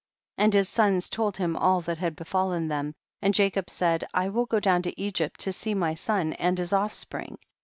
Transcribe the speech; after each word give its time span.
106. 0.37 0.43
And 0.43 0.53
his 0.57 0.67
sons 0.67 1.09
told 1.09 1.37
him 1.37 1.55
all 1.55 1.79
that 1.81 1.99
had 1.99 2.15
befallen 2.15 2.67
them, 2.67 2.95
and 3.21 3.35
Jacob 3.35 3.69
said, 3.69 4.03
I 4.15 4.29
will 4.29 4.47
go 4.47 4.59
down 4.59 4.81
to 4.81 4.99
Egypt 4.99 5.39
to 5.41 5.53
see 5.53 5.75
my 5.75 5.93
son 5.93 6.33
and 6.33 6.57
his 6.57 6.73
offspring. 6.73 7.37